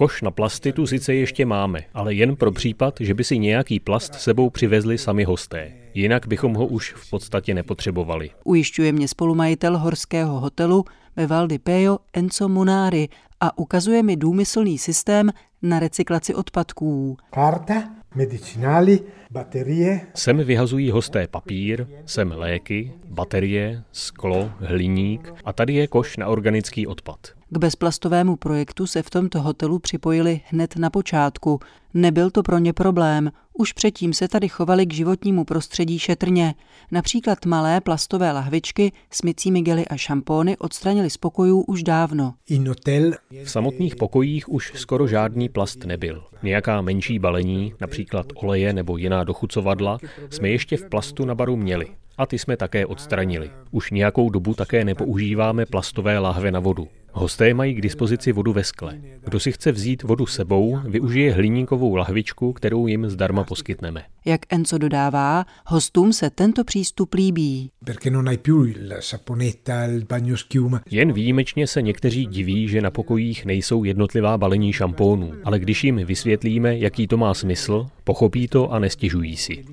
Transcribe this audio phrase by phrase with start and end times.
[0.00, 3.80] Koš na plasty tu sice ještě máme, ale jen pro případ, že by si nějaký
[3.80, 5.72] plast sebou přivezli sami hosté.
[5.94, 8.30] Jinak bychom ho už v podstatě nepotřebovali.
[8.44, 10.84] Ujišťuje mě spolumajitel horského hotelu
[11.16, 13.08] ve Val di Pejo Enzo Munari
[13.40, 15.30] a ukazuje mi důmyslný systém
[15.62, 17.16] na recyklaci odpadků.
[17.30, 17.99] Karta.
[20.14, 26.86] Sem vyhazují hosté papír, sem léky, baterie, sklo, hliník a tady je koš na organický
[26.86, 27.18] odpad.
[27.50, 31.60] K bezplastovému projektu se v tomto hotelu připojili hned na počátku.
[31.94, 33.30] Nebyl to pro ně problém.
[33.52, 36.54] Už předtím se tady chovali k životnímu prostředí šetrně.
[36.90, 42.34] Například malé plastové lahvičky s mycími gely a šampóny odstranili z pokojů už dávno.
[43.44, 46.24] V samotných pokojích už skoro žádný plast nebyl.
[46.42, 49.98] Nějaká menší balení, například oleje nebo jiná dochucovadla,
[50.30, 51.86] jsme ještě v plastu na baru měli
[52.18, 53.50] a ty jsme také odstranili.
[53.70, 56.88] Už nějakou dobu také nepoužíváme plastové láhve na vodu.
[57.12, 58.98] Hosté mají k dispozici vodu ve skle.
[59.24, 64.04] Kdo si chce vzít vodu sebou, využije hliníkovou lahvičku, kterou jim zdarma poskytneme.
[64.24, 67.70] Jak Enzo dodává, hostům se tento přístup líbí.
[70.90, 75.96] Jen výjimečně se někteří diví, že na pokojích nejsou jednotlivá balení šampónů, ale když jim
[75.96, 79.64] vysvětlíme, jaký to má smysl, pochopí to a nestěžují si.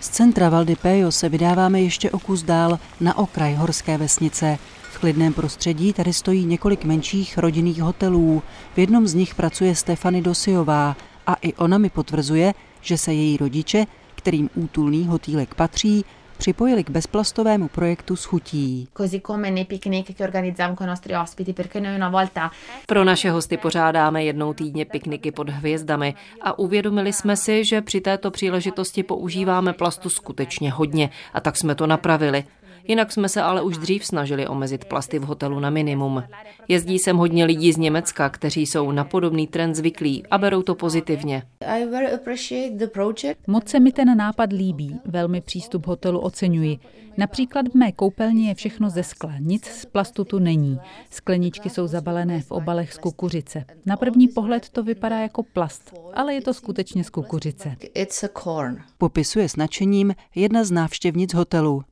[0.00, 4.58] Z centra Valdipejo se vydáváme ještě o kus dál na okraj horské vesnice.
[4.92, 8.42] V klidném prostředí tady stojí několik menších rodinných hotelů.
[8.74, 13.36] V jednom z nich pracuje Stefany Dosiová a i ona mi potvrzuje, že se její
[13.36, 16.04] rodiče, kterým útulný hotýlek patří,
[16.40, 18.88] připojili k bezplastovému projektu s chutí.
[22.86, 28.00] Pro naše hosty pořádáme jednou týdně pikniky pod hvězdami a uvědomili jsme si, že při
[28.00, 32.44] této příležitosti používáme plastu skutečně hodně a tak jsme to napravili.
[32.88, 36.22] Jinak jsme se ale už dřív snažili omezit plasty v hotelu na minimum.
[36.68, 40.74] Jezdí sem hodně lidí z Německa, kteří jsou na podobný trend zvyklí a berou to
[40.74, 41.42] pozitivně.
[43.46, 46.78] Moc se mi ten nápad líbí, velmi přístup hotelu oceňuji.
[47.18, 50.78] Například v mé koupelně je všechno ze skla, nic z plastu tu není.
[51.10, 53.64] Skleničky jsou zabalené v obalech z kukuřice.
[53.86, 57.76] Na první pohled to vypadá jako plast, ale je to skutečně z kukuřice.
[58.98, 61.82] Popisuje s nadšením jedna z návštěvnic hotelu.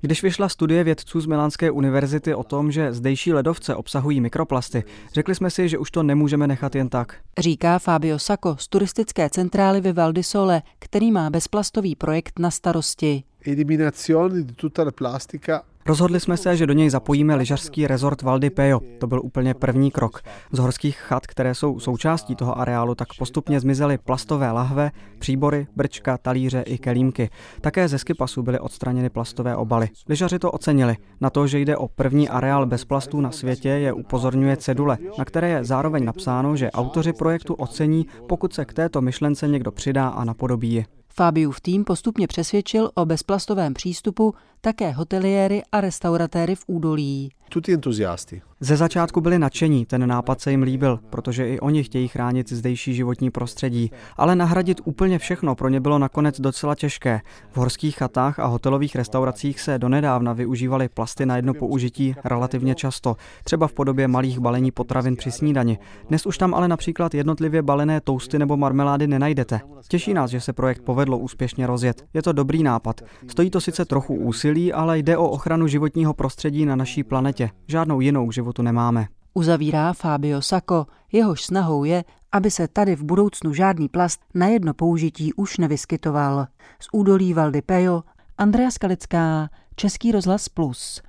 [0.00, 5.34] Když vyšla studie vědců z Milánské univerzity o tom, že zdejší ledovce obsahují mikroplasty, řekli
[5.34, 7.16] jsme si, že už to nemůžeme nechat jen tak.
[7.38, 12.50] Říká Fabio Sacco z turistické centrály ve Val di Sole, který má bezplastový projekt na
[12.50, 13.22] starosti.
[13.46, 18.50] Eliminazione di tutta la plastica Rozhodli jsme se, že do něj zapojíme lyžařský rezort Valdy
[18.50, 18.80] Pejo.
[18.98, 20.20] To byl úplně první krok.
[20.52, 26.18] Z horských chat, které jsou součástí toho areálu, tak postupně zmizely plastové lahve, příbory, brčka,
[26.18, 27.30] talíře i kelímky.
[27.60, 29.88] Také ze skipasu byly odstraněny plastové obaly.
[30.08, 30.96] Lyžaři to ocenili.
[31.20, 35.24] Na to, že jde o první areál bez plastů na světě, je upozorňuje cedule, na
[35.24, 40.08] které je zároveň napsáno, že autoři projektu ocení, pokud se k této myšlence někdo přidá
[40.08, 40.99] a napodobí ji.
[41.14, 47.32] Fabiův tým postupně přesvědčil o bezplastovém přístupu také hoteliéry a restauratéry v údolí.
[47.52, 48.42] Tutti entuziasti.
[48.62, 52.94] Ze začátku byli nadšení, ten nápad se jim líbil, protože i oni chtějí chránit zdejší
[52.94, 57.20] životní prostředí, ale nahradit úplně všechno pro ně bylo nakonec docela těžké.
[57.50, 63.16] V horských chatách a hotelových restauracích se donedávna využívaly plasty na jedno použití relativně často,
[63.44, 65.78] třeba v podobě malých balení potravin při snídani.
[66.08, 69.60] Dnes už tam ale například jednotlivě balené tousty nebo marmelády nenajdete.
[69.88, 72.04] Těší nás, že se projekt povedlo úspěšně rozjet.
[72.14, 73.00] Je to dobrý nápad.
[73.28, 77.39] Stojí to sice trochu úsilí, ale jde o ochranu životního prostředí na naší planetě.
[77.66, 79.06] Žádnou jinou k životu nemáme.
[79.34, 80.86] Uzavírá Fabio Sacco.
[81.12, 86.46] Jehož snahou je, aby se tady v budoucnu žádný plast na jedno použití už nevyskytoval.
[86.80, 88.02] Z údolí Valdy Pejo,
[88.38, 91.02] Andrea Skalická, Český rozhlas Plus.